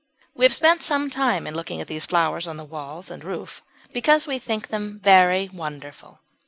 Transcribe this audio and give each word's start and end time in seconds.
We 0.33 0.45
have 0.45 0.53
spent 0.55 0.81
some 0.81 1.11
time 1.11 1.45
in 1.45 1.53
looking 1.53 1.79
at 1.79 1.85
these 1.85 2.07
flowers 2.07 2.47
on 2.47 2.57
the 2.57 2.63
walls 2.65 3.11
and 3.11 3.23
roof 3.23 3.61
because 3.93 4.25
we 4.25 4.39
think 4.39 4.69
them 4.69 4.99
very 5.03 5.47
wonderful. 5.53 6.21